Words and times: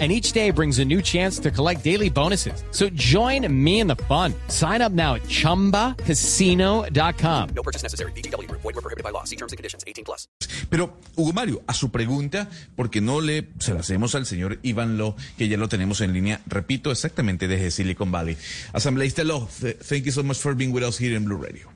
And 0.00 0.10
each 0.10 0.32
day 0.32 0.50
brings 0.50 0.80
a 0.80 0.84
new 0.84 1.00
chance 1.00 1.38
to 1.38 1.52
collect 1.52 1.84
daily 1.84 2.10
bonuses. 2.10 2.64
So 2.72 2.88
join 2.96 3.46
me 3.48 3.78
in 3.78 3.86
the 3.86 3.94
fun. 4.08 4.34
Sign 4.48 4.82
up 4.82 4.90
now 4.90 5.14
at 5.14 5.22
chumbacasino.com. 5.28 7.48
No 7.54 7.62
purchase 7.62 7.84
necessary. 7.84 8.10
BGW. 8.12 8.48
Void 8.50 8.64
were 8.74 8.82
prohibited 8.82 9.04
by 9.04 9.10
law. 9.10 9.22
See 9.22 9.36
terms 9.36 9.52
and 9.52 9.56
conditions. 9.56 9.84
18 9.86 10.04
plus. 10.04 10.26
Pero, 10.68 10.94
Hugo 11.16 11.32
Mario, 11.32 11.62
a 11.68 11.74
su 11.74 11.92
pregunta, 11.92 12.48
porque 12.74 13.00
no 13.00 13.20
le 13.20 13.50
se 13.60 13.72
la 13.72 13.80
hacemos 13.80 14.16
al 14.16 14.26
señor 14.26 14.58
Iván 14.62 14.98
Lo, 14.98 15.14
que 15.38 15.46
ya 15.48 15.56
lo 15.58 15.68
tenemos 15.68 16.00
en 16.00 16.12
línea, 16.12 16.40
repito, 16.46 16.90
exactamente 16.90 17.46
desde 17.46 17.70
Silicon 17.70 18.10
Valley. 18.10 18.36
Asambleísta 18.72 19.22
Lo, 19.22 19.48
th- 19.60 19.78
thank 19.78 20.02
you 20.04 20.10
so 20.12 20.24
much 20.24 20.38
for 20.38 20.56
being 20.56 20.72
with 20.72 20.82
us 20.82 20.98
here 21.00 21.14
in 21.16 21.24
Blue 21.24 21.38
Radio. 21.38 21.68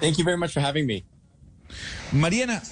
Thank 0.00 0.16
you 0.18 0.24
very 0.24 0.36
much 0.38 0.52
for 0.52 0.60
having 0.62 0.86
me. 0.86 1.04
Mariana, 2.12 2.62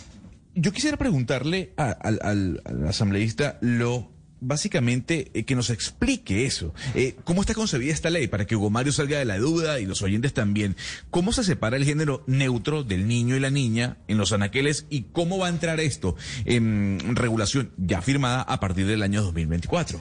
yo 0.57 0.73
quisiera 0.73 0.97
preguntarle 0.97 1.73
a- 1.77 1.91
al, 1.93 2.19
al- 2.23 2.61
al 2.65 2.89
asambleísta 2.89 3.59
Lo, 3.61 4.11
básicamente, 4.41 5.31
eh, 5.35 5.45
que 5.45 5.55
nos 5.55 5.71
explique 5.71 6.47
eso. 6.47 6.75
Eh, 6.95 7.17
¿Cómo 7.25 7.41
está 7.41 7.55
concebida 7.55 7.93
esta 7.93 8.11
ley? 8.11 8.29
Para 8.29 8.47
que 8.47 8.57
Hugo 8.57 8.71
Mario 8.71 8.93
salga 8.93 9.19
de 9.19 9.25
la 9.25 9.39
duda 9.39 9.81
y 9.81 9.87
los 9.87 10.03
oyentes 10.03 10.33
también. 10.35 10.77
¿Cómo 11.11 11.33
se 11.33 11.45
separa 11.45 11.77
el 11.77 11.85
género 11.85 12.25
neutro 12.27 12.85
del 12.85 13.09
niño 13.09 13.37
y 13.37 13.41
la 13.41 13.51
niña 13.51 13.99
en 14.09 14.19
los 14.19 14.33
anaqueles 14.33 14.87
y 14.91 15.03
cómo 15.13 15.39
va 15.39 15.47
a 15.47 15.51
entrar 15.51 15.81
esto 15.81 16.17
en 16.45 17.17
regulación 17.17 17.73
ya 17.77 18.03
firmada 18.03 18.43
a 18.43 18.61
partir 18.61 18.87
del 18.87 19.03
año 19.03 19.23
2024? 19.23 20.01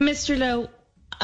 Mr. 0.00 0.38
Lowe, 0.38 0.70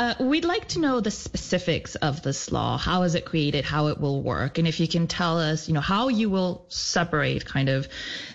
uh, 0.01 0.15
we'd 0.19 0.47
like 0.47 0.67
to 0.67 0.81
know 0.81 1.01
the 1.01 1.11
specifics 1.11 1.95
of 1.95 2.23
this 2.23 2.51
law. 2.51 2.79
How 2.79 3.03
is 3.03 3.15
it 3.15 3.27
created? 3.27 3.67
How 3.67 3.89
it 3.89 4.01
will 4.01 4.23
work? 4.23 4.57
And 4.57 4.67
if 4.67 4.81
you 4.81 4.89
can 4.89 5.07
tell 5.07 5.39
us, 5.39 5.69
you 5.69 5.75
know, 5.75 5.83
how 5.83 6.09
you 6.09 6.31
will 6.31 6.65
separate 6.69 7.45
kind 7.45 7.69
of 7.69 7.87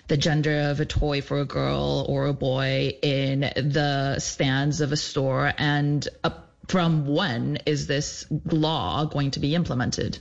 the 0.06 0.16
gender 0.16 0.70
of 0.70 0.78
a 0.78 0.86
toy 0.86 1.22
for 1.22 1.40
a 1.40 1.44
girl 1.44 2.06
or 2.08 2.26
a 2.26 2.32
boy 2.32 2.96
in 3.02 3.40
the 3.40 4.20
stands 4.20 4.80
of 4.80 4.92
a 4.92 4.96
store 4.96 5.52
and 5.58 6.06
uh, 6.22 6.30
from 6.68 7.04
when 7.04 7.58
is 7.66 7.88
this 7.88 8.26
law 8.44 9.04
going 9.04 9.32
to 9.32 9.40
be 9.40 9.56
implemented? 9.56 10.20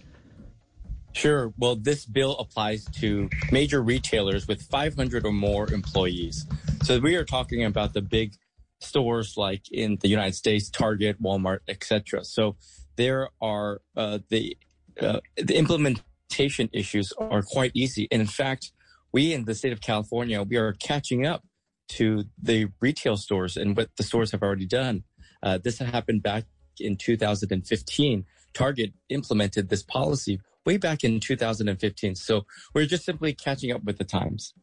Sure. 1.14 1.54
Well, 1.60 1.76
this 1.76 2.06
bill 2.06 2.38
applies 2.40 2.86
to 3.02 3.30
major 3.52 3.84
retailers 3.84 4.48
with 4.48 4.64
500 4.64 5.24
or 5.28 5.32
more 5.32 5.72
employees. 5.72 6.48
So 6.82 7.00
we 7.00 7.16
are 7.18 7.24
talking 7.24 7.66
about 7.66 7.94
the 7.94 8.02
big 8.02 8.34
stores 8.80 9.36
like 9.38 9.64
in 9.72 9.98
the 10.02 10.08
United 10.08 10.36
States, 10.36 10.70
Target, 10.70 11.22
Walmart, 11.22 11.60
etc. 11.68 12.24
So 12.24 12.56
there 12.96 13.30
are 13.42 13.82
uh, 13.96 14.20
the 14.30 14.58
uh, 15.02 15.20
the 15.38 15.58
implementation 15.58 16.70
issues 16.72 17.12
are 17.18 17.42
quite 17.42 17.72
easy, 17.74 18.08
and 18.12 18.22
in 18.22 18.28
fact, 18.28 18.72
we 19.12 19.34
in 19.34 19.46
the 19.46 19.56
state 19.56 19.74
of 19.74 19.82
California 19.82 20.42
we 20.44 20.58
are 20.58 20.74
catching 20.74 21.26
up 21.26 21.44
to 21.88 22.24
the 22.42 22.68
retail 22.82 23.18
stores 23.18 23.58
and 23.58 23.78
what 23.78 23.90
the 23.98 24.04
stores 24.04 24.32
have 24.32 24.42
already 24.42 24.66
done. 24.66 25.04
Uh, 25.44 25.60
this 25.64 25.78
happened 25.80 26.24
back 26.24 26.46
in 26.80 26.96
2015. 26.96 28.26
Target 28.54 28.94
implemented 29.10 29.70
this 29.70 29.84
policy 29.84 30.40
way 30.66 30.78
back 30.78 31.04
in 31.04 31.20
2015. 31.20 32.16
So 32.16 32.46
we're 32.74 32.86
just 32.86 33.06
simply 33.06 33.34
catching 33.34 33.72
up 33.72 33.84
with 33.84 33.98
the 33.98 34.04
times. 34.04 34.54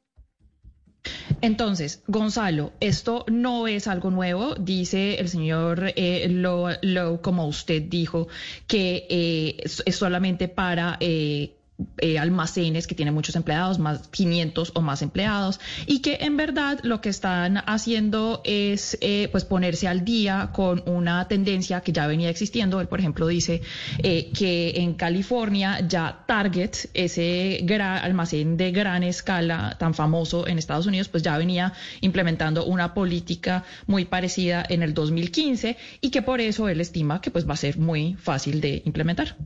Entonces, 1.40 2.02
Gonzalo, 2.06 2.72
esto 2.78 3.24
no 3.28 3.66
es 3.66 3.88
algo 3.88 4.10
nuevo, 4.10 4.54
dice 4.54 5.16
el 5.16 5.28
señor 5.28 5.92
eh, 5.96 6.28
Lowe, 6.28 7.20
como 7.20 7.46
usted 7.46 7.82
dijo, 7.82 8.28
que 8.68 9.06
eh, 9.10 9.56
es, 9.58 9.82
es 9.84 9.96
solamente 9.96 10.46
para 10.48 10.96
eh, 11.00 11.56
eh, 11.98 12.18
almacenes 12.18 12.86
que 12.86 12.94
tienen 12.94 13.14
muchos 13.14 13.34
empleados, 13.34 13.78
más 13.78 14.08
500 14.08 14.72
o 14.74 14.82
más 14.82 15.02
empleados, 15.02 15.58
y 15.86 16.00
que 16.00 16.18
en 16.20 16.36
verdad 16.36 16.78
lo 16.82 17.00
que 17.00 17.08
están 17.08 17.58
haciendo 17.66 18.40
es 18.44 18.98
eh, 19.00 19.28
pues 19.32 19.44
ponerse 19.44 19.88
al 19.88 20.04
día 20.04 20.50
con 20.52 20.82
una 20.86 21.26
tendencia 21.28 21.80
que 21.80 21.92
ya 21.92 22.06
venía 22.06 22.28
existiendo. 22.30 22.80
Él, 22.80 22.88
por 22.88 23.00
ejemplo, 23.00 23.26
dice 23.26 23.62
eh, 23.98 24.30
que 24.36 24.74
en 24.76 24.94
California 24.94 25.80
ya 25.86 26.24
Target, 26.26 26.90
ese 26.94 27.60
gran 27.62 28.04
almacén 28.04 28.56
de 28.56 28.70
gran 28.70 29.02
escala 29.02 29.76
tan 29.78 29.94
famoso 29.94 30.46
en 30.46 30.58
Estados 30.58 30.86
Unidos, 30.86 31.08
pues 31.08 31.22
ya 31.22 31.36
venía 31.38 31.72
implementando 32.00 32.64
una 32.64 32.94
política 32.94 33.64
muy 33.86 34.04
parecida 34.04 34.64
en 34.68 34.82
el 34.82 34.94
2015 34.94 35.76
y 36.00 36.10
que 36.10 36.22
por 36.22 36.40
eso 36.40 36.68
él 36.68 36.80
estima 36.80 37.20
que 37.20 37.30
pues 37.30 37.48
va 37.48 37.54
a 37.54 37.56
ser 37.56 37.78
muy 37.78 38.14
fácil 38.14 38.60
de 38.60 38.82
implementar. 38.84 39.36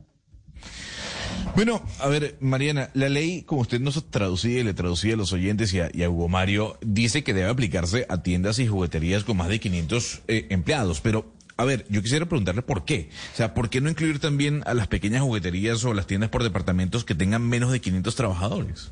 Bueno, 1.57 1.81
a 1.99 2.07
ver, 2.07 2.37
Mariana, 2.39 2.91
la 2.93 3.09
ley, 3.09 3.41
como 3.41 3.61
usted 3.61 3.79
nos 3.79 4.11
traducía 4.11 4.59
y 4.59 4.63
le 4.63 4.75
traducía 4.75 5.15
a 5.15 5.17
los 5.17 5.33
oyentes 5.33 5.73
y 5.73 5.79
a, 5.79 5.89
y 5.91 6.03
a 6.03 6.09
Hugo 6.11 6.27
Mario, 6.27 6.77
dice 6.81 7.23
que 7.23 7.33
debe 7.33 7.49
aplicarse 7.49 8.05
a 8.09 8.21
tiendas 8.21 8.59
y 8.59 8.67
jugueterías 8.67 9.23
con 9.23 9.37
más 9.37 9.47
de 9.47 9.59
500 9.59 10.21
eh, 10.27 10.45
empleados, 10.51 11.01
pero... 11.01 11.33
A 11.59 11.65
ver, 11.65 11.87
yo 11.89 12.03
quisiera 12.03 12.27
preguntarle 12.27 12.61
por 12.61 12.85
qué. 12.85 13.09
O 13.33 13.35
sea, 13.35 13.55
¿por 13.55 13.71
qué 13.71 13.81
no 13.81 13.89
incluir 13.89 14.19
también 14.19 14.61
a 14.67 14.75
las 14.75 14.85
pequeñas 14.85 15.23
jugueterías 15.23 15.83
o 15.83 15.95
las 15.95 16.05
tiendas 16.05 16.29
por 16.29 16.43
departamentos 16.43 17.03
que 17.03 17.15
tengan 17.15 17.41
menos 17.41 17.71
de 17.71 17.81
500 17.81 18.15
trabajadores? 18.15 18.91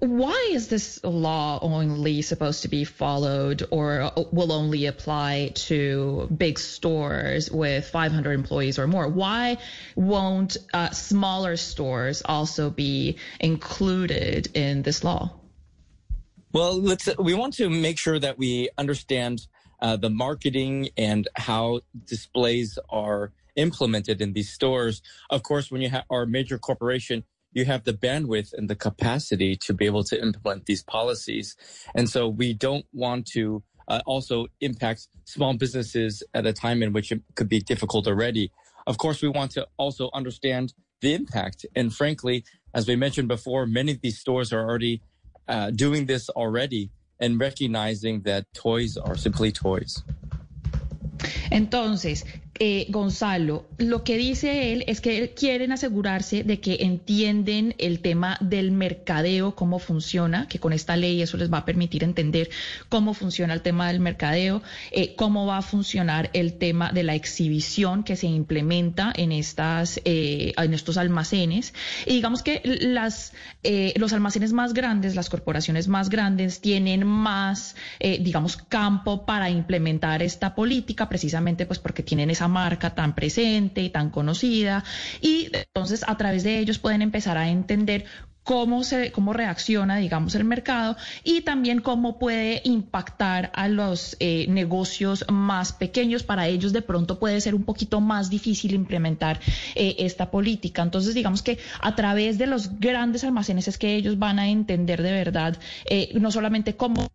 Why 0.00 0.50
is 0.52 0.68
this 0.68 1.02
law 1.04 1.58
only 1.60 2.22
supposed 2.22 2.62
to 2.62 2.68
be 2.68 2.84
followed 2.84 3.66
or 3.70 4.12
will 4.32 4.52
only 4.52 4.86
apply 4.86 5.52
to 5.54 6.28
big 6.36 6.58
stores 6.58 7.50
with 7.50 7.86
500 7.86 8.32
employees 8.32 8.78
or 8.78 8.86
more? 8.86 9.08
Why 9.08 9.58
won't 9.94 10.56
uh, 10.72 10.90
smaller 10.90 11.56
stores 11.56 12.22
also 12.24 12.70
be 12.70 13.18
included 13.40 14.48
in 14.54 14.82
this 14.82 15.04
law? 15.04 15.32
Well, 16.52 16.80
let's. 16.80 17.08
We 17.18 17.34
want 17.34 17.54
to 17.54 17.68
make 17.68 17.98
sure 17.98 18.18
that 18.18 18.38
we 18.38 18.68
understand 18.78 19.46
uh, 19.80 19.96
the 19.96 20.10
marketing 20.10 20.90
and 20.96 21.26
how 21.34 21.80
displays 22.04 22.78
are 22.88 23.32
implemented 23.56 24.20
in 24.20 24.32
these 24.32 24.50
stores. 24.50 25.02
Of 25.30 25.42
course, 25.42 25.70
when 25.70 25.82
you 25.82 25.90
ha- 25.90 26.04
are 26.10 26.22
a 26.22 26.26
major 26.26 26.58
corporation, 26.58 27.24
you 27.54 27.64
have 27.64 27.84
the 27.84 27.92
bandwidth 27.92 28.52
and 28.52 28.68
the 28.68 28.74
capacity 28.74 29.56
to 29.56 29.72
be 29.72 29.86
able 29.86 30.04
to 30.04 30.20
implement 30.20 30.66
these 30.66 30.82
policies, 30.82 31.56
and 31.94 32.08
so 32.08 32.28
we 32.28 32.52
don't 32.52 32.84
want 32.92 33.26
to 33.28 33.62
uh, 33.88 34.00
also 34.06 34.46
impact 34.60 35.08
small 35.24 35.54
businesses 35.54 36.22
at 36.34 36.46
a 36.46 36.52
time 36.52 36.82
in 36.82 36.92
which 36.92 37.12
it 37.12 37.22
could 37.36 37.48
be 37.48 37.60
difficult 37.60 38.06
already. 38.06 38.50
Of 38.86 38.98
course, 38.98 39.22
we 39.22 39.28
want 39.28 39.52
to 39.52 39.66
also 39.78 40.10
understand 40.12 40.74
the 41.00 41.14
impact, 41.14 41.64
and 41.74 41.94
frankly, 41.94 42.44
as 42.74 42.86
we 42.88 42.96
mentioned 42.96 43.28
before, 43.28 43.66
many 43.66 43.92
of 43.92 44.00
these 44.00 44.18
stores 44.18 44.52
are 44.52 44.68
already 44.68 45.00
uh, 45.48 45.70
doing 45.70 46.06
this 46.06 46.28
already 46.30 46.90
and 47.20 47.38
recognizing 47.38 48.22
that 48.22 48.52
toys 48.54 48.96
are 48.96 49.16
simply 49.16 49.52
toys. 49.52 50.02
Entonces, 51.50 52.26
eh, 52.60 52.86
Gonzalo, 52.88 53.66
lo 53.78 54.04
que 54.04 54.16
dice 54.16 54.72
él 54.72 54.84
es 54.86 55.00
que 55.00 55.34
quieren 55.34 55.72
asegurarse 55.72 56.44
de 56.44 56.60
que 56.60 56.78
entienden 56.80 57.74
el 57.78 58.00
tema 58.00 58.36
del 58.40 58.70
mercadeo, 58.70 59.56
cómo 59.56 59.80
funciona, 59.80 60.46
que 60.46 60.60
con 60.60 60.72
esta 60.72 60.96
ley 60.96 61.20
eso 61.20 61.36
les 61.36 61.52
va 61.52 61.58
a 61.58 61.64
permitir 61.64 62.04
entender 62.04 62.50
cómo 62.88 63.12
funciona 63.12 63.54
el 63.54 63.62
tema 63.62 63.88
del 63.88 63.98
mercadeo, 63.98 64.62
eh, 64.92 65.16
cómo 65.16 65.46
va 65.46 65.58
a 65.58 65.62
funcionar 65.62 66.30
el 66.32 66.54
tema 66.54 66.92
de 66.92 67.02
la 67.02 67.16
exhibición 67.16 68.04
que 68.04 68.14
se 68.14 68.28
implementa 68.28 69.12
en 69.16 69.32
estas, 69.32 70.00
eh, 70.04 70.52
en 70.56 70.74
estos 70.74 70.96
almacenes. 70.96 71.74
Y 72.06 72.14
digamos 72.14 72.42
que 72.42 72.62
las, 72.64 73.32
eh, 73.64 73.94
los 73.96 74.12
almacenes 74.12 74.52
más 74.52 74.74
grandes, 74.74 75.16
las 75.16 75.28
corporaciones 75.28 75.88
más 75.88 76.08
grandes, 76.08 76.60
tienen 76.60 77.04
más, 77.04 77.74
eh, 77.98 78.18
digamos, 78.20 78.56
campo 78.56 79.26
para 79.26 79.50
implementar 79.50 80.22
esta 80.22 80.54
política, 80.54 81.08
precisamente 81.08 81.33
pues 81.66 81.78
porque 81.78 82.02
tienen 82.02 82.30
esa 82.30 82.48
marca 82.48 82.94
tan 82.94 83.14
presente 83.14 83.82
y 83.82 83.90
tan 83.90 84.10
conocida. 84.10 84.84
Y 85.20 85.50
entonces 85.52 86.04
a 86.06 86.16
través 86.16 86.42
de 86.44 86.58
ellos 86.58 86.78
pueden 86.78 87.02
empezar 87.02 87.38
a 87.38 87.48
entender 87.48 88.04
cómo 88.44 88.84
se 88.84 89.10
cómo 89.10 89.32
reacciona 89.32 89.96
digamos 89.96 90.34
el 90.34 90.44
mercado 90.44 90.96
y 91.24 91.40
también 91.40 91.80
cómo 91.80 92.18
puede 92.18 92.60
impactar 92.64 93.50
a 93.54 93.68
los 93.68 94.16
eh, 94.20 94.46
negocios 94.48 95.24
más 95.32 95.72
pequeños. 95.72 96.22
Para 96.22 96.46
ellos 96.46 96.72
de 96.72 96.82
pronto 96.82 97.18
puede 97.18 97.40
ser 97.40 97.54
un 97.54 97.64
poquito 97.64 98.00
más 98.00 98.30
difícil 98.30 98.74
implementar 98.74 99.40
eh, 99.74 99.96
esta 99.98 100.30
política. 100.30 100.82
Entonces 100.82 101.14
digamos 101.14 101.42
que 101.42 101.58
a 101.80 101.96
través 101.96 102.38
de 102.38 102.46
los 102.46 102.78
grandes 102.78 103.24
almacenes 103.24 103.66
es 103.66 103.78
que 103.78 103.96
ellos 103.96 104.18
van 104.18 104.38
a 104.38 104.48
entender 104.48 105.02
de 105.02 105.12
verdad 105.12 105.58
eh, 105.86 106.10
no 106.20 106.30
solamente 106.30 106.76
cómo 106.76 107.08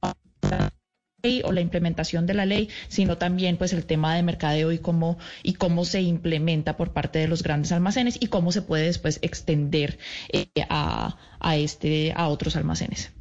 o 1.44 1.52
la 1.52 1.62
implementación 1.62 2.26
de 2.26 2.34
la 2.34 2.46
ley, 2.46 2.70
sino 2.88 3.18
también 3.18 3.58
pues 3.58 3.74
el 3.74 3.86
tema 3.86 4.16
de 4.16 4.24
mercadeo 4.24 4.72
y 4.72 4.80
cómo 4.80 5.18
y 5.44 5.54
cómo 5.54 5.86
se 5.86 6.02
implementa 6.02 6.78
por 6.78 6.94
parte 6.94 7.20
de 7.20 7.28
los 7.28 7.44
grandes 7.44 7.72
almacenes 7.72 8.18
y 8.20 8.28
cómo 8.28 8.52
se 8.52 8.62
puede 8.62 8.86
después 8.86 9.20
extender 9.22 10.00
eh, 10.32 10.48
a, 10.70 11.18
a 11.40 11.58
este 11.58 12.14
a 12.16 12.28
otros 12.30 12.56
almacenes. 12.56 13.12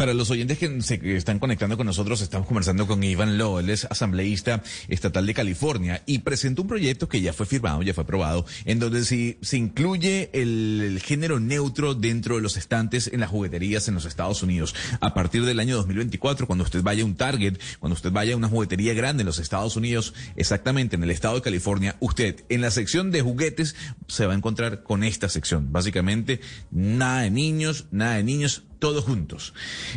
Para 0.00 0.14
los 0.14 0.30
oyentes 0.30 0.56
que 0.56 0.80
se 0.80 1.14
están 1.14 1.38
conectando 1.38 1.76
con 1.76 1.84
nosotros, 1.84 2.22
estamos 2.22 2.46
conversando 2.46 2.86
con 2.86 3.04
Ivan 3.04 3.36
Lowe, 3.36 3.60
él 3.60 3.68
es 3.68 3.84
asambleísta 3.84 4.62
estatal 4.88 5.26
de 5.26 5.34
California 5.34 6.02
y 6.06 6.20
presentó 6.20 6.62
un 6.62 6.68
proyecto 6.68 7.06
que 7.06 7.20
ya 7.20 7.34
fue 7.34 7.44
firmado, 7.44 7.82
ya 7.82 7.92
fue 7.92 8.04
aprobado, 8.04 8.46
en 8.64 8.78
donde 8.78 9.04
se, 9.04 9.36
se 9.42 9.58
incluye 9.58 10.30
el, 10.32 10.80
el, 10.82 11.00
género 11.00 11.38
neutro 11.38 11.94
dentro 11.94 12.36
de 12.36 12.40
los 12.40 12.56
estantes 12.56 13.10
en 13.12 13.20
las 13.20 13.28
jugueterías 13.28 13.88
en 13.88 13.94
los 13.94 14.06
Estados 14.06 14.42
Unidos. 14.42 14.74
A 15.02 15.12
partir 15.12 15.44
del 15.44 15.60
año 15.60 15.76
2024, 15.76 16.46
cuando 16.46 16.64
usted 16.64 16.82
vaya 16.82 17.02
a 17.02 17.06
un 17.06 17.16
Target, 17.16 17.58
cuando 17.78 17.92
usted 17.92 18.10
vaya 18.10 18.32
a 18.32 18.38
una 18.38 18.48
juguetería 18.48 18.94
grande 18.94 19.20
en 19.20 19.26
los 19.26 19.38
Estados 19.38 19.76
Unidos, 19.76 20.14
exactamente 20.34 20.96
en 20.96 21.02
el 21.02 21.10
estado 21.10 21.34
de 21.34 21.42
California, 21.42 21.96
usted 22.00 22.42
en 22.48 22.62
la 22.62 22.70
sección 22.70 23.10
de 23.10 23.20
juguetes 23.20 23.76
se 24.08 24.24
va 24.24 24.32
a 24.32 24.36
encontrar 24.36 24.82
con 24.82 25.04
esta 25.04 25.28
sección. 25.28 25.72
Básicamente, 25.72 26.40
nada 26.70 27.20
de 27.20 27.30
niños, 27.30 27.84
nada 27.90 28.14
de 28.14 28.24
niños, 28.24 28.62
todos 28.80 29.04
juntos. 29.04 29.54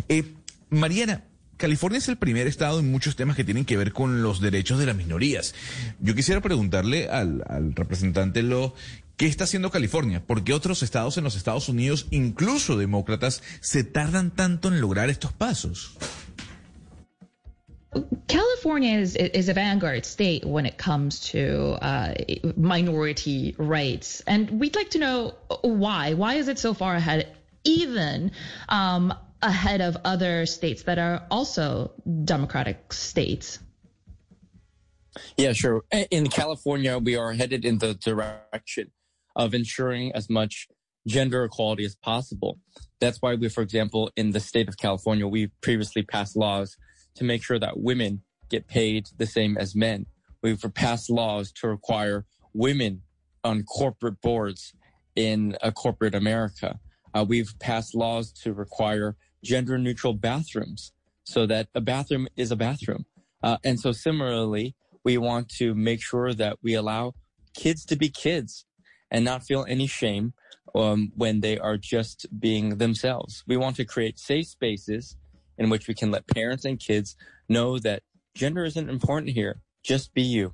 Eh, 0.09 0.33
Mariana, 0.69 1.24
California 1.57 1.97
es 1.97 2.09
el 2.09 2.18
primer 2.18 2.45
estado 2.47 2.80
en 2.80 2.91
muchos 2.91 3.15
temas 3.15 3.35
que 3.35 3.44
tienen 3.44 3.65
que 3.65 3.77
ver 3.77 3.94
con 3.94 4.21
los 4.21 4.41
derechos 4.41 4.80
de 4.80 4.85
las 4.85 4.95
minorías. 4.95 5.56
Yo 6.00 6.13
quisiera 6.13 6.41
preguntarle 6.41 7.09
al, 7.09 7.74
representante 7.74 8.44
Lo, 8.44 8.75
¿qué 9.18 9.27
está 9.27 9.45
haciendo 9.45 9.71
California? 9.71 10.21
¿Por 10.25 10.44
qué 10.44 10.53
otros 10.53 10.83
estados 10.83 11.18
en 11.18 11.24
los 11.24 11.35
Estados 11.35 11.69
Unidos, 11.69 12.07
incluso 12.12 12.77
demócratas, 12.77 13.41
se 13.62 13.83
tardan 13.83 14.31
tanto 14.31 14.68
en 14.68 14.81
lograr 14.81 15.09
estos 15.09 15.31
pasos? 15.31 15.95
California 18.27 19.00
is, 19.00 19.15
is 19.15 19.50
a 19.50 19.53
vanguard 19.53 20.03
state 20.03 20.44
when 20.44 20.65
it 20.65 20.77
comes 20.77 21.19
to 21.31 21.77
uh, 21.81 22.13
minority 22.57 23.56
rights. 23.59 24.21
And 24.25 24.59
we'd 24.59 24.75
like 24.75 24.89
to 24.91 25.00
know 25.00 25.36
why. 25.62 26.15
Why 26.15 26.36
is 26.36 26.47
it 26.47 26.57
so 26.57 26.74
far 26.74 26.95
ahead 26.95 27.27
even 27.63 28.31
um, 28.69 29.13
ahead 29.42 29.81
of 29.81 29.98
other 30.06 30.45
states 30.45 30.83
that 30.83 31.00
are 31.00 31.25
also 31.30 31.92
democratic 32.24 32.94
states. 32.94 33.60
Yeah, 35.38 35.54
sure. 35.54 35.83
In 36.10 36.27
California, 36.27 36.98
we 36.98 37.15
are 37.15 37.33
headed 37.33 37.65
in 37.65 37.77
the 37.77 37.94
direction 37.94 38.92
of 39.36 39.54
ensuring 39.54 40.12
as 40.13 40.30
much 40.30 40.68
gender 41.07 41.44
equality 41.44 41.86
as 41.86 41.95
possible. 41.95 42.60
That's 43.00 43.21
why 43.21 43.36
we, 43.36 43.50
for 43.50 43.62
example, 43.62 44.12
in 44.15 44.31
the 44.31 44.39
state 44.39 44.69
of 44.69 44.77
California, 44.77 45.27
we 45.27 45.48
previously 45.62 46.04
passed 46.04 46.36
laws 46.36 46.77
to 47.15 47.24
make 47.24 47.44
sure 47.44 47.60
that 47.60 47.80
women 47.80 48.21
get 48.50 48.68
paid 48.68 49.07
the 49.18 49.25
same 49.25 49.57
as 49.57 49.75
men. 49.75 50.06
We've 50.42 50.63
passed 50.74 51.10
laws 51.10 51.51
to 51.54 51.68
require 51.68 52.25
women 52.54 53.01
on 53.44 53.63
corporate 53.63 54.21
boards 54.21 54.74
in 55.15 55.57
a 55.62 55.71
corporate 55.71 56.15
America. 56.15 56.80
Uh, 57.13 57.25
we've 57.27 57.54
passed 57.60 57.95
laws 57.95 58.31
to 58.31 58.54
require 58.54 59.15
gender 59.44 59.77
neutral 59.77 60.13
bathrooms 60.13 60.92
so 61.24 61.45
that 61.45 61.68
a 61.75 61.81
bathroom 61.81 62.27
is 62.36 62.51
a 62.51 62.56
bathroom. 62.56 63.06
Uh, 63.42 63.57
and 63.63 63.80
so 63.80 63.92
similarly, 63.92 64.75
we 65.04 65.18
want 65.18 65.50
to 65.50 65.75
make 65.75 66.01
sure 66.01 66.33
that 66.33 66.57
we 66.62 66.74
allow 66.74 67.13
kids 67.56 67.86
to 67.86 67.95
be 67.95 68.10
kids 68.10 68.65
and 69.12 69.24
not 69.24 69.44
feel 69.44 69.65
any 69.68 69.88
shame 69.88 70.33
um, 70.75 71.12
when 71.15 71.42
they 71.42 71.57
are 71.57 71.77
just 71.77 72.25
being 72.39 72.77
themselves. 72.77 73.44
We 73.45 73.57
want 73.57 73.75
to 73.77 73.86
create 73.86 74.18
safe 74.18 74.48
spaces 74.48 75.18
in 75.57 75.69
which 75.69 75.88
we 75.88 75.94
can 75.94 76.10
let 76.10 76.27
parents 76.27 76.65
and 76.65 76.80
kids 76.80 77.15
know 77.48 77.77
that 77.80 78.01
gender 78.33 78.63
isn't 78.63 78.89
important 78.89 79.31
here. 79.31 79.62
Just 79.83 80.13
be 80.13 80.24
you. 80.24 80.54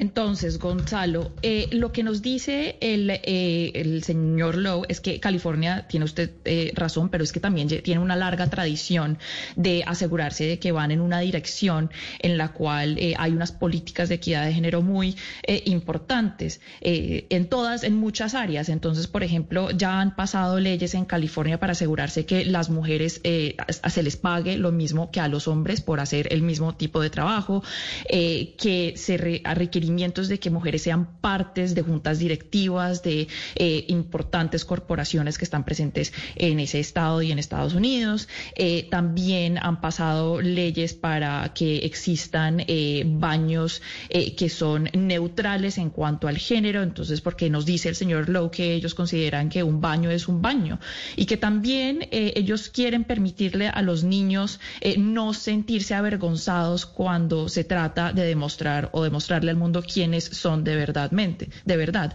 Entonces, 0.00 0.60
Gonzalo, 0.60 1.32
eh, 1.42 1.66
lo 1.72 1.90
que 1.90 2.04
nos 2.04 2.22
dice 2.22 2.76
el, 2.80 3.10
eh, 3.10 3.72
el 3.74 4.04
señor 4.04 4.56
Lowe 4.56 4.86
es 4.88 5.00
que 5.00 5.18
California, 5.18 5.88
tiene 5.88 6.04
usted 6.04 6.30
eh, 6.44 6.70
razón, 6.76 7.08
pero 7.08 7.24
es 7.24 7.32
que 7.32 7.40
también 7.40 7.66
tiene 7.66 8.00
una 8.00 8.14
larga 8.14 8.48
tradición 8.48 9.18
de 9.56 9.82
asegurarse 9.84 10.44
de 10.44 10.60
que 10.60 10.70
van 10.70 10.92
en 10.92 11.00
una 11.00 11.18
dirección 11.18 11.90
en 12.20 12.38
la 12.38 12.52
cual 12.52 12.96
eh, 12.96 13.16
hay 13.18 13.32
unas 13.32 13.50
políticas 13.50 14.08
de 14.08 14.14
equidad 14.14 14.46
de 14.46 14.52
género 14.52 14.82
muy 14.82 15.16
eh, 15.42 15.64
importantes 15.66 16.60
en 16.80 17.48
todas, 17.48 17.82
en 17.82 17.96
muchas 17.96 18.34
áreas. 18.34 18.68
Entonces, 18.68 19.08
por 19.08 19.24
ejemplo, 19.24 19.72
ya 19.72 20.00
han 20.00 20.14
pasado 20.14 20.60
leyes 20.60 20.94
en 20.94 21.06
California 21.06 21.58
para 21.58 21.72
asegurarse 21.72 22.24
que 22.24 22.44
las 22.44 22.70
mujeres 22.70 23.20
se 23.20 24.02
les 24.04 24.16
pague 24.16 24.58
lo 24.58 24.70
mismo 24.70 25.10
que 25.10 25.18
a 25.18 25.26
los 25.26 25.48
hombres 25.48 25.80
por 25.80 25.98
hacer 25.98 26.32
el 26.32 26.42
mismo 26.42 26.76
tipo 26.76 27.00
de 27.00 27.10
trabajo, 27.10 27.64
que 28.08 28.92
se 28.94 29.16
re, 29.16 29.42
requerir 29.88 30.08
de 30.28 30.38
que 30.38 30.50
mujeres 30.50 30.82
sean 30.82 31.20
partes 31.20 31.74
de 31.74 31.82
juntas 31.82 32.18
directivas 32.18 33.02
de 33.02 33.28
eh, 33.54 33.84
importantes 33.88 34.64
corporaciones 34.64 35.38
que 35.38 35.44
están 35.44 35.64
presentes 35.64 36.12
en 36.36 36.60
ese 36.60 36.80
estado 36.80 37.22
y 37.22 37.30
en 37.30 37.38
Estados 37.38 37.74
Unidos. 37.74 38.28
Eh, 38.56 38.88
también 38.90 39.58
han 39.58 39.80
pasado 39.80 40.40
leyes 40.40 40.94
para 40.94 41.52
que 41.54 41.78
existan 41.78 42.64
eh, 42.66 43.04
baños 43.06 43.82
que 44.08 44.48
son 44.48 44.88
neutrales 44.94 45.78
en 45.78 45.90
cuanto 45.90 46.28
al 46.28 46.38
género. 46.38 46.82
Entonces, 46.82 47.20
porque 47.20 47.50
nos 47.50 47.64
dice 47.64 47.88
el 47.88 47.94
señor 47.94 48.28
Lowe 48.28 48.50
que 48.50 48.74
ellos 48.74 48.94
consideran 48.94 49.48
que 49.48 49.62
un 49.62 49.80
baño 49.80 50.10
es 50.10 50.28
un 50.28 50.40
baño 50.40 50.78
y 51.16 51.26
que 51.26 51.36
también 51.36 52.08
ellos 52.10 52.70
quieren 52.70 53.04
permitirle 53.04 53.68
a 53.68 53.82
los 53.82 54.04
niños 54.04 54.60
no 54.96 55.34
sentirse 55.34 55.94
avergonzados 55.94 56.86
cuando 56.86 57.48
se 57.48 57.64
trata 57.64 58.12
de 58.12 58.24
demostrar 58.24 58.88
o 58.92 59.02
demostrarle 59.02 59.50
al 59.50 59.56
mundo 59.56 59.77
quiénes 59.82 60.24
son 60.24 60.64
de 60.64 60.76
verdadmente, 60.76 61.50
de 61.64 61.76
verdad. 61.76 62.14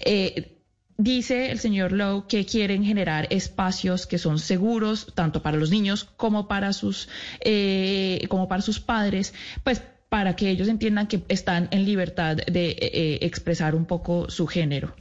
Eh, 0.00 0.50
Dice 0.96 1.50
el 1.50 1.58
señor 1.58 1.90
Lowe 1.90 2.28
que 2.28 2.46
quieren 2.46 2.84
generar 2.84 3.26
espacios 3.30 4.06
que 4.06 4.16
son 4.16 4.38
seguros 4.38 5.08
tanto 5.16 5.42
para 5.42 5.56
los 5.56 5.72
niños 5.72 6.04
como 6.16 6.46
para 6.46 6.72
sus 6.72 7.08
eh, 7.40 8.24
como 8.28 8.46
para 8.46 8.62
sus 8.62 8.78
padres, 8.78 9.34
pues 9.64 9.82
para 10.08 10.36
que 10.36 10.50
ellos 10.50 10.68
entiendan 10.68 11.08
que 11.08 11.24
están 11.26 11.66
en 11.72 11.84
libertad 11.84 12.36
de 12.36 12.76
eh, 12.80 13.18
expresar 13.22 13.74
un 13.74 13.86
poco 13.86 14.30
su 14.30 14.46
género. 14.46 14.94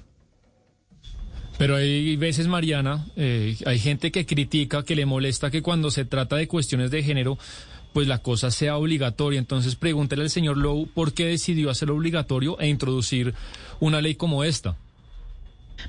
Pero 1.60 1.76
hay 1.76 2.16
veces, 2.16 2.48
Mariana, 2.48 3.06
hay 3.16 3.78
gente 3.78 4.12
que 4.12 4.26
critica, 4.26 4.82
que 4.82 4.96
le 4.96 5.06
molesta 5.06 5.52
que 5.52 5.62
cuando 5.62 5.92
se 5.92 6.06
trata 6.06 6.36
de 6.38 6.48
cuestiones 6.48 6.90
de 6.90 7.04
género, 7.04 7.38
pues 7.94 8.08
la 8.08 8.20
cosa 8.20 8.52
sea 8.52 8.78
obligatoria. 8.78 9.40
Entonces 9.40 9.76
pregúntele 9.76 10.24
al 10.24 10.30
señor 10.30 10.58
Lowe 10.58 10.88
por 10.88 11.14
qué 11.14 11.28
decidió 11.28 11.70
hacerlo 11.70 11.96
obligatorio 11.96 12.60
e 12.60 12.68
introducir 12.68 13.34
una 13.80 14.02
ley 14.02 14.16
como 14.16 14.44
esta. 14.44 14.76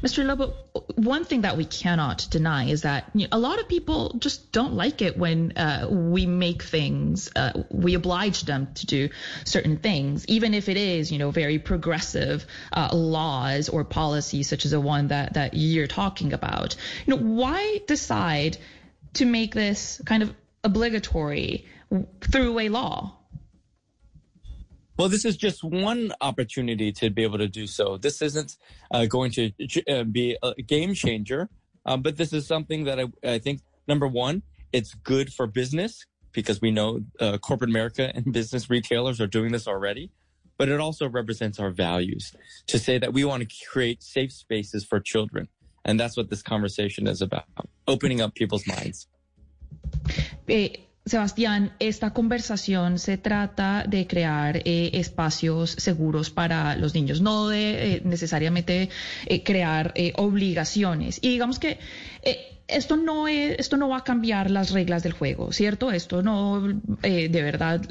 Mr. 0.03 0.25
Lobo, 0.25 0.55
one 0.97 1.25
thing 1.25 1.43
that 1.43 1.57
we 1.57 1.65
cannot 1.65 2.27
deny 2.31 2.65
is 2.65 2.83
that 2.83 3.11
you 3.15 3.23
know, 3.23 3.29
a 3.33 3.39
lot 3.39 3.61
of 3.61 3.69
people 3.69 4.15
just 4.19 4.51
don't 4.51 4.75
like 4.75 5.03
it 5.03 5.17
when 5.17 5.53
uh, 5.57 5.87
we 5.89 6.27
make 6.27 6.63
things, 6.63 7.31
uh, 7.37 7.53
we 7.71 7.95
oblige 7.95 8.43
them 8.43 8.69
to 8.75 8.87
do 8.87 9.09
certain 9.45 9.77
things, 9.77 10.27
even 10.27 10.53
if 10.55 10.69
it 10.69 10.77
is, 10.77 11.13
you 11.13 11.19
know, 11.19 11.31
very 11.31 11.59
progressive 11.59 12.47
uh, 12.73 12.89
laws 12.93 13.69
or 13.69 13.85
policies 13.85 14.49
such 14.49 14.65
as 14.65 14.73
the 14.73 14.81
one 14.81 15.09
that, 15.09 15.35
that 15.35 15.55
you're 15.55 15.87
talking 15.87 16.33
about. 16.33 16.77
You 17.07 17.17
know, 17.17 17.23
why 17.23 17.81
decide 17.87 18.59
to 19.15 19.25
make 19.27 19.55
this 19.55 20.01
kind 20.05 20.23
of 20.23 20.35
obligatory 20.65 21.67
through 22.21 22.59
a 22.59 22.69
law? 22.69 23.19
Well, 24.97 25.09
this 25.09 25.25
is 25.25 25.37
just 25.37 25.65
one 25.65 26.13
opportunity 26.21 26.93
to 26.93 27.11
be 27.11 27.25
able 27.25 27.39
to 27.39 27.49
do 27.49 27.67
so. 27.67 27.97
This 27.97 28.23
isn't 28.23 28.57
uh, 28.93 29.07
going 29.07 29.33
to 29.33 29.53
uh, 29.89 30.05
be 30.05 30.37
a 30.43 30.63
game 30.63 30.95
changer, 30.95 31.51
um, 31.85 32.03
but 32.03 32.17
this 32.17 32.33
is 32.33 32.47
something 32.47 32.85
that 32.85 33.01
I, 33.01 33.07
I, 33.25 33.39
think, 33.39 33.63
number 33.89 34.07
one, 34.07 34.43
it's 34.73 34.95
good 34.95 35.33
for 35.33 35.49
business 35.49 36.07
because 36.33 36.61
we 36.61 36.71
know 36.71 37.01
uh, 37.21 37.39
corporate 37.39 37.71
America 37.71 38.13
and 38.15 38.33
business 38.33 38.71
retailers 38.71 39.21
are 39.21 39.27
doing 39.27 39.51
this 39.51 39.67
already. 39.67 40.11
But 40.57 40.69
it 40.69 40.79
also 40.79 41.09
represents 41.09 41.59
our 41.59 41.71
values 41.71 42.33
to 42.69 42.79
say 42.79 42.99
that 42.99 43.13
we 43.13 43.25
want 43.25 43.49
to 43.49 43.67
create 43.69 44.05
safe 44.05 44.33
spaces 44.33 44.85
for 44.85 45.01
children. 45.01 45.49
And 45.85 45.99
that's 45.99 46.17
what 46.17 46.31
this 46.31 46.43
conversation 46.43 47.09
is 47.09 47.21
about 47.21 47.45
opening 47.89 48.21
up 48.21 48.37
people's 48.37 48.65
minds. 48.67 49.09
Eh, 50.49 50.69
Sebastián, 51.07 51.73
esta 51.81 52.15
conversación 52.15 52.99
se 52.99 53.19
trata 53.19 53.85
de 53.87 54.07
crear 54.07 54.63
eh, 54.65 54.91
espacios 54.95 55.73
seguros 55.73 56.31
para 56.31 56.77
los 56.77 56.95
niños, 56.95 57.21
no 57.21 57.49
de 57.49 57.97
eh, 57.97 58.03
necesariamente 58.05 58.89
eh, 59.27 59.43
crear 59.43 59.93
obligaciones. 60.17 61.19
Y 61.21 61.29
digamos 61.29 61.59
que 61.59 61.79
esto 62.69 62.97
no 62.97 63.29
es, 63.29 63.59
esto 63.59 63.77
no 63.77 63.91
va 63.91 63.99
a 63.99 64.05
cambiar 64.05 64.51
las 64.51 64.71
reglas 64.71 65.03
del 65.03 65.13
juego, 65.13 65.53
¿cierto? 65.53 65.93
Esto 65.93 66.23
no, 66.23 66.63
de 67.03 67.43
verdad, 67.43 67.83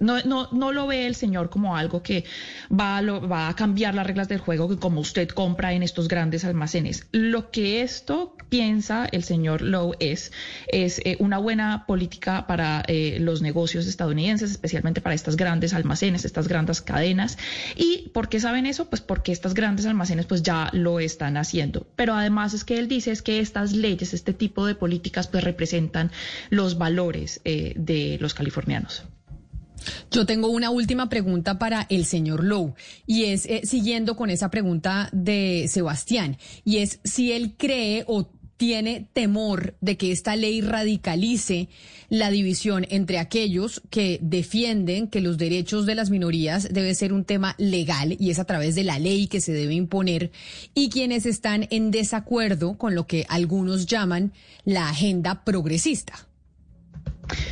no, 0.00 0.20
no, 0.24 0.50
no, 0.52 0.72
lo 0.72 0.86
ve 0.86 1.06
el 1.06 1.14
señor 1.14 1.48
como 1.48 1.74
algo 1.74 2.02
que 2.02 2.24
va 2.70 2.98
a, 2.98 3.02
va 3.02 3.48
a 3.48 3.56
cambiar 3.56 3.94
las 3.94 4.06
reglas 4.06 4.28
del 4.28 4.40
juego, 4.40 4.68
que 4.68 4.76
como 4.76 5.00
usted 5.00 5.28
compra 5.28 5.72
en 5.72 5.82
estos 5.82 6.06
grandes 6.06 6.44
almacenes. 6.44 7.06
Lo 7.12 7.50
que 7.50 7.80
esto 7.80 8.35
piensa 8.56 9.06
el 9.12 9.22
señor 9.22 9.60
Lowe 9.60 9.96
es, 10.00 10.32
es 10.68 11.02
una 11.18 11.36
buena 11.36 11.84
política 11.86 12.46
para 12.46 12.82
eh, 12.88 13.18
los 13.20 13.42
negocios 13.42 13.86
estadounidenses, 13.86 14.50
especialmente 14.50 15.02
para 15.02 15.14
estas 15.14 15.36
grandes 15.36 15.74
almacenes, 15.74 16.24
estas 16.24 16.48
grandes 16.48 16.80
cadenas. 16.80 17.36
¿Y 17.76 18.08
por 18.14 18.30
qué 18.30 18.40
saben 18.40 18.64
eso? 18.64 18.88
Pues 18.88 19.02
porque 19.02 19.30
estas 19.30 19.52
grandes 19.52 19.84
almacenes 19.84 20.24
pues 20.24 20.42
ya 20.42 20.70
lo 20.72 21.00
están 21.00 21.36
haciendo. 21.36 21.86
Pero 21.96 22.14
además 22.14 22.54
es 22.54 22.64
que 22.64 22.78
él 22.78 22.88
dice 22.88 23.10
es 23.10 23.20
que 23.20 23.40
estas 23.40 23.72
leyes, 23.72 24.14
este 24.14 24.32
tipo 24.32 24.64
de 24.64 24.74
políticas 24.74 25.28
pues 25.28 25.44
representan 25.44 26.10
los 26.48 26.78
valores 26.78 27.42
eh, 27.44 27.74
de 27.76 28.16
los 28.22 28.32
californianos. 28.32 29.04
Yo 30.10 30.26
tengo 30.26 30.48
una 30.48 30.70
última 30.70 31.08
pregunta 31.08 31.58
para 31.58 31.86
el 31.88 32.04
señor 32.04 32.44
Lowe 32.44 32.74
y 33.06 33.24
es 33.24 33.46
eh, 33.46 33.62
siguiendo 33.64 34.16
con 34.16 34.30
esa 34.30 34.50
pregunta 34.50 35.08
de 35.12 35.66
Sebastián 35.68 36.38
y 36.64 36.78
es 36.78 37.00
si 37.04 37.32
él 37.32 37.54
cree 37.56 38.04
o 38.06 38.30
tiene 38.56 39.08
temor 39.12 39.74
de 39.80 39.96
que 39.96 40.12
esta 40.12 40.36
ley 40.36 40.60
radicalice 40.60 41.68
la 42.08 42.30
división 42.30 42.86
entre 42.90 43.18
aquellos 43.18 43.82
que 43.90 44.18
defienden 44.22 45.08
que 45.08 45.20
los 45.20 45.38
derechos 45.38 45.86
de 45.86 45.94
las 45.94 46.10
minorías 46.10 46.68
debe 46.72 46.94
ser 46.94 47.12
un 47.12 47.24
tema 47.24 47.54
legal 47.58 48.16
y 48.18 48.30
es 48.30 48.38
a 48.38 48.44
través 48.44 48.74
de 48.74 48.84
la 48.84 48.98
ley 48.98 49.26
que 49.26 49.40
se 49.40 49.52
debe 49.52 49.74
imponer 49.74 50.30
y 50.74 50.88
quienes 50.88 51.26
están 51.26 51.66
en 51.70 51.90
desacuerdo 51.90 52.78
con 52.78 52.94
lo 52.94 53.06
que 53.06 53.26
algunos 53.28 53.86
llaman 53.86 54.32
la 54.64 54.88
agenda 54.88 55.44
progresista. 55.44 56.14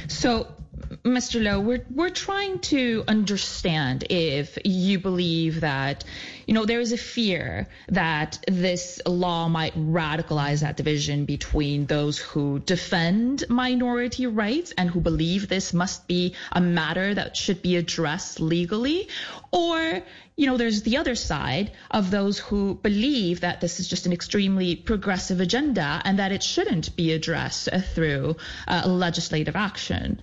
So 0.06 0.63
Mr. 1.04 1.42
Lowe, 1.42 1.60
we're 1.60 1.84
we're 1.90 2.10
trying 2.10 2.58
to 2.60 3.04
understand 3.06 4.04
if 4.10 4.58
you 4.64 4.98
believe 4.98 5.60
that, 5.60 6.02
you 6.46 6.54
know, 6.54 6.64
there 6.64 6.80
is 6.80 6.92
a 6.92 6.96
fear 6.96 7.68
that 7.88 8.42
this 8.48 9.00
law 9.06 9.48
might 9.48 9.74
radicalize 9.76 10.62
that 10.62 10.76
division 10.76 11.26
between 11.26 11.86
those 11.86 12.18
who 12.18 12.58
defend 12.58 13.44
minority 13.48 14.26
rights 14.26 14.72
and 14.76 14.90
who 14.90 15.00
believe 15.00 15.48
this 15.48 15.72
must 15.72 16.08
be 16.08 16.34
a 16.50 16.60
matter 16.60 17.14
that 17.14 17.36
should 17.36 17.62
be 17.62 17.76
addressed 17.76 18.40
legally, 18.40 19.08
or 19.52 20.02
you 20.36 20.46
know, 20.46 20.56
there's 20.56 20.82
the 20.82 20.96
other 20.96 21.14
side 21.14 21.70
of 21.90 22.10
those 22.10 22.38
who 22.38 22.74
believe 22.74 23.40
that 23.40 23.60
this 23.60 23.78
is 23.78 23.86
just 23.86 24.06
an 24.06 24.12
extremely 24.12 24.74
progressive 24.74 25.40
agenda 25.40 26.02
and 26.04 26.18
that 26.18 26.32
it 26.32 26.42
shouldn't 26.42 26.96
be 26.96 27.12
addressed 27.12 27.68
through 27.94 28.36
uh, 28.66 28.82
legislative 28.86 29.54
action. 29.54 30.22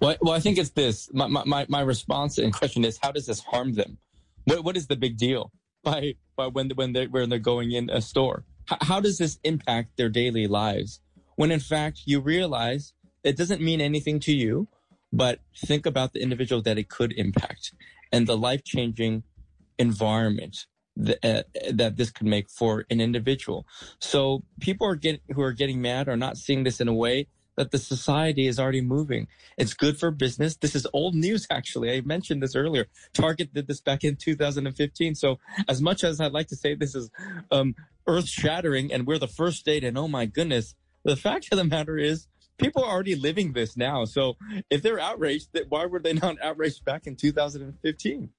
Well, 0.00 0.16
well, 0.20 0.34
I 0.34 0.40
think 0.40 0.58
it's 0.58 0.70
this. 0.70 1.08
My, 1.12 1.26
my, 1.26 1.66
my 1.68 1.80
response 1.80 2.38
and 2.38 2.52
question 2.52 2.84
is, 2.84 2.98
how 3.02 3.12
does 3.12 3.26
this 3.26 3.40
harm 3.40 3.74
them? 3.74 3.98
What, 4.44 4.64
what 4.64 4.76
is 4.76 4.86
the 4.86 4.96
big 4.96 5.16
deal 5.16 5.52
by, 5.84 6.14
by 6.36 6.48
when, 6.48 6.70
when 6.70 6.92
they 6.92 7.06
when 7.06 7.28
they're 7.28 7.38
going 7.38 7.72
in 7.72 7.90
a 7.90 8.00
store? 8.00 8.44
H- 8.70 8.78
how 8.82 9.00
does 9.00 9.18
this 9.18 9.38
impact 9.44 9.96
their 9.96 10.08
daily 10.08 10.46
lives? 10.46 11.00
When 11.36 11.50
in 11.50 11.60
fact 11.60 12.02
you 12.04 12.20
realize 12.20 12.92
it 13.22 13.36
doesn't 13.36 13.60
mean 13.60 13.80
anything 13.80 14.20
to 14.20 14.32
you, 14.32 14.68
but 15.12 15.40
think 15.56 15.86
about 15.86 16.12
the 16.12 16.20
individual 16.20 16.60
that 16.62 16.78
it 16.78 16.88
could 16.88 17.12
impact 17.12 17.72
and 18.12 18.26
the 18.26 18.36
life 18.36 18.64
changing 18.64 19.22
environment 19.78 20.66
that, 20.96 21.18
uh, 21.24 21.42
that 21.72 21.96
this 21.96 22.10
could 22.10 22.26
make 22.26 22.48
for 22.48 22.84
an 22.90 23.00
individual. 23.00 23.66
So 23.98 24.44
people 24.60 24.86
are 24.86 24.94
getting 24.94 25.20
who 25.34 25.42
are 25.42 25.52
getting 25.52 25.80
mad 25.80 26.08
are 26.08 26.16
not 26.16 26.36
seeing 26.36 26.64
this 26.64 26.80
in 26.80 26.88
a 26.88 26.94
way 26.94 27.28
that 27.56 27.70
the 27.70 27.78
society 27.78 28.46
is 28.46 28.58
already 28.58 28.80
moving. 28.80 29.28
It's 29.56 29.74
good 29.74 29.98
for 29.98 30.10
business. 30.10 30.56
This 30.56 30.74
is 30.74 30.86
old 30.92 31.14
news, 31.14 31.46
actually. 31.50 31.92
I 31.92 32.00
mentioned 32.00 32.42
this 32.42 32.56
earlier. 32.56 32.86
Target 33.12 33.54
did 33.54 33.66
this 33.66 33.80
back 33.80 34.04
in 34.04 34.16
2015. 34.16 35.14
So 35.14 35.38
as 35.68 35.80
much 35.80 36.04
as 36.04 36.20
I'd 36.20 36.32
like 36.32 36.48
to 36.48 36.56
say 36.56 36.74
this 36.74 36.94
is 36.94 37.10
um, 37.50 37.74
earth 38.06 38.28
shattering 38.28 38.92
and 38.92 39.06
we're 39.06 39.18
the 39.18 39.28
first 39.28 39.58
state 39.58 39.84
and 39.84 39.96
oh 39.96 40.08
my 40.08 40.26
goodness, 40.26 40.74
the 41.04 41.16
fact 41.16 41.48
of 41.52 41.58
the 41.58 41.64
matter 41.64 41.98
is 41.98 42.26
people 42.58 42.82
are 42.82 42.90
already 42.90 43.14
living 43.14 43.52
this 43.52 43.76
now. 43.76 44.04
So 44.04 44.36
if 44.70 44.82
they're 44.82 45.00
outraged, 45.00 45.52
that 45.52 45.70
why 45.70 45.86
were 45.86 46.00
they 46.00 46.12
not 46.12 46.36
outraged 46.42 46.84
back 46.84 47.06
in 47.06 47.16
2015? 47.16 48.30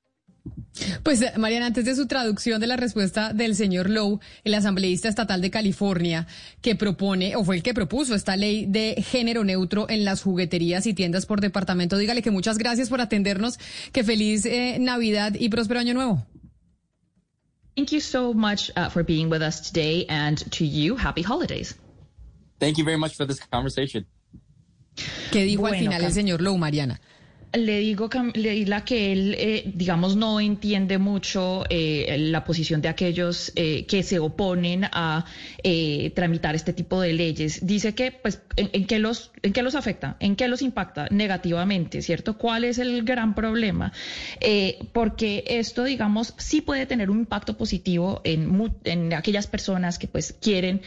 Pues, 1.04 1.24
Mariana, 1.38 1.68
antes 1.68 1.86
de 1.86 1.96
su 1.96 2.06
traducción 2.06 2.60
de 2.60 2.68
la 2.68 2.76
respuesta 2.76 3.32
del 3.32 3.56
señor 3.56 3.90
Lowe, 3.90 4.20
el 4.44 4.54
asambleísta 4.54 5.08
estatal 5.08 5.42
de 5.42 5.50
California, 5.50 6.28
que 6.62 6.76
propone, 6.76 7.36
o 7.36 7.44
fue 7.44 7.56
el 7.56 7.64
que 7.64 7.74
propuso 7.74 8.14
esta 8.14 8.36
ley 8.36 8.66
de 8.66 9.02
género 9.02 9.44
neutro 9.44 9.90
en 9.90 10.04
las 10.04 10.22
jugueterías 10.22 10.86
y 10.86 10.94
tiendas 10.94 11.26
por 11.26 11.40
departamento, 11.40 11.98
dígale 11.98 12.22
que 12.22 12.32
muchas 12.32 12.58
gracias 12.58 12.90
por 12.90 13.00
atendernos, 13.00 13.58
que 13.94 14.04
feliz 14.04 14.46
eh, 14.46 14.78
Navidad 14.80 15.34
y 15.40 15.50
próspero 15.50 15.80
Año 15.80 15.94
Nuevo. 15.94 16.26
Thank 17.76 17.92
you 17.92 18.00
so 18.00 18.34
much 18.34 18.72
uh, 18.78 18.90
for 18.90 19.04
being 19.04 19.30
with 19.30 19.42
us 19.42 19.62
today, 19.62 20.06
and 20.08 20.38
to 20.52 20.66
you, 20.66 20.96
happy 20.96 21.22
holidays. 21.22 21.76
Thank 22.58 22.78
you 22.78 22.86
very 22.86 22.98
much 22.98 23.16
for 23.16 23.28
this 23.28 23.40
conversation. 23.40 24.06
¿Qué 25.32 25.44
dijo 25.44 25.68
al 25.68 25.76
final 25.76 26.04
el 26.04 26.14
señor 26.14 26.42
Lowe, 26.42 26.58
Mariana? 26.58 27.02
Le 27.58 27.80
digo 27.80 28.10
la 28.34 28.84
que 28.84 29.12
él, 29.12 29.36
eh, 29.38 29.64
digamos, 29.74 30.16
no 30.16 30.40
entiende 30.40 30.98
mucho 30.98 31.64
eh, 31.70 32.16
la 32.20 32.44
posición 32.44 32.82
de 32.82 32.90
aquellos 32.90 33.52
eh, 33.56 33.86
que 33.86 34.04
se 34.04 34.20
oponen 34.20 34.86
a 34.86 35.26
tramitar 36.14 36.54
este 36.54 36.74
tipo 36.74 37.02
de 37.02 37.14
leyes. 37.14 37.66
Dice 37.66 37.96
que, 37.96 38.12
pues, 38.12 38.42
en, 38.56 38.86
qué 38.86 39.00
los, 39.00 39.32
¿en 39.42 39.52
qué 39.52 39.64
los 39.64 39.74
afecta? 39.74 40.16
¿En 40.20 40.36
qué 40.36 40.48
los 40.48 40.62
impacta 40.62 41.08
negativamente? 41.10 42.04
¿Cierto? 42.04 42.38
¿Cuál 42.38 42.66
es 42.66 42.78
el 42.78 43.04
gran 43.04 43.34
problema? 43.34 43.92
porque 44.94 45.44
esto, 45.48 45.84
digamos, 45.84 46.36
sí 46.38 46.62
puede 46.62 46.86
tener 46.86 47.10
un 47.10 47.20
impacto 47.20 47.58
positivo 47.58 48.22
en, 48.24 48.72
en 48.84 49.14
aquellas 49.14 49.48
personas 49.48 49.98
que, 49.98 50.08
pues, 50.08 50.36
quieren 50.40 50.82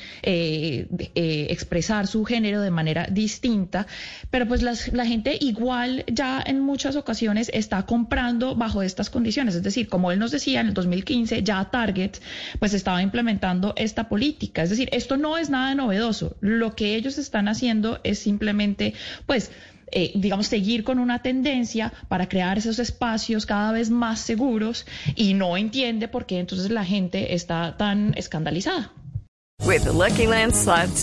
expresar 1.14 2.06
su 2.06 2.24
género 2.24 2.60
de 2.60 2.70
manera 2.70 3.08
distinta, 3.10 3.86
pero 4.30 4.46
pues 4.46 4.62
la 4.62 5.06
gente 5.06 5.36
igual 5.40 6.04
ya 6.06 6.40
en 6.44 6.57
muchas 6.60 6.96
ocasiones 6.96 7.50
está 7.54 7.84
comprando 7.84 8.54
bajo 8.54 8.82
estas 8.82 9.10
condiciones. 9.10 9.54
Es 9.54 9.62
decir, 9.62 9.88
como 9.88 10.12
él 10.12 10.18
nos 10.18 10.30
decía, 10.30 10.60
en 10.60 10.68
el 10.68 10.74
2015 10.74 11.42
ya 11.42 11.64
Target 11.70 12.18
pues 12.58 12.74
estaba 12.74 13.02
implementando 13.02 13.72
esta 13.76 14.08
política. 14.08 14.62
Es 14.62 14.70
decir, 14.70 14.88
esto 14.92 15.16
no 15.16 15.38
es 15.38 15.50
nada 15.50 15.74
novedoso. 15.74 16.36
Lo 16.40 16.74
que 16.74 16.94
ellos 16.94 17.18
están 17.18 17.48
haciendo 17.48 18.00
es 18.04 18.18
simplemente 18.18 18.94
pues... 19.26 19.50
Eh, 19.90 20.12
digamos, 20.14 20.48
seguir 20.48 20.84
con 20.84 20.98
una 20.98 21.22
tendencia 21.22 21.94
para 22.08 22.28
crear 22.28 22.58
esos 22.58 22.78
espacios 22.78 23.46
cada 23.46 23.72
vez 23.72 23.88
más 23.88 24.20
seguros 24.20 24.84
y 25.16 25.32
no 25.32 25.56
entiende 25.56 26.08
por 26.08 26.26
qué 26.26 26.40
entonces 26.40 26.70
la 26.70 26.84
gente 26.84 27.32
está 27.34 27.74
tan 27.78 28.12
escandalizada. 28.18 28.92
With 29.64 29.86
Lucky 29.86 30.26
Land 30.26 30.52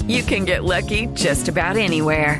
you 0.08 0.24
can 0.24 0.46
get 0.46 0.64
lucky 0.64 1.08
just 1.16 1.50
about 1.50 1.78
anywhere. 1.78 2.40